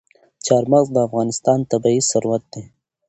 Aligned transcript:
چار 0.45 0.63
مغز 0.71 0.87
د 0.91 0.97
افغانستان 1.07 1.59
طبعي 1.71 1.99
ثروت 2.11 2.43
دی. 2.53 2.63